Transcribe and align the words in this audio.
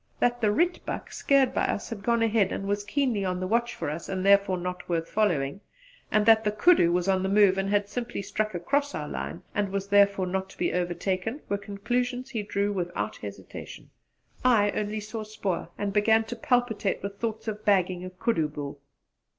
That 0.19 0.41
the 0.41 0.47
rietbuck, 0.51 1.13
scared 1.13 1.53
by 1.53 1.65
us, 1.65 1.91
had 1.91 2.01
gone 2.01 2.23
ahead 2.23 2.51
and 2.51 2.67
was 2.67 2.83
keenly 2.83 3.23
on 3.23 3.39
the 3.39 3.45
watch 3.45 3.75
for 3.75 3.87
us 3.87 4.09
and 4.09 4.25
therefore 4.25 4.57
not 4.57 4.89
worth 4.89 5.07
following, 5.07 5.61
and 6.11 6.25
that 6.25 6.43
the 6.43 6.51
koodoo 6.51 6.91
was 6.91 7.07
on 7.07 7.21
the 7.21 7.29
move 7.29 7.55
and 7.59 7.69
had 7.69 7.87
simply 7.87 8.23
struck 8.23 8.55
across 8.55 8.95
our 8.95 9.07
line 9.07 9.43
and 9.53 9.69
was 9.69 9.89
therefore 9.89 10.25
not 10.25 10.49
to 10.49 10.57
be 10.57 10.73
overtaken, 10.73 11.41
were 11.49 11.59
conclusions 11.59 12.31
he 12.31 12.41
drew 12.41 12.73
without 12.73 13.17
hesitation. 13.17 13.91
I 14.43 14.71
only 14.71 15.01
saw 15.01 15.21
spoor 15.21 15.69
and 15.77 15.93
began 15.93 16.23
to 16.23 16.35
palpitate 16.35 17.03
with 17.03 17.19
thoughts 17.19 17.47
of 17.47 17.63
bagging 17.63 18.03
a 18.03 18.09
koodoo 18.09 18.47
bull. 18.47 18.81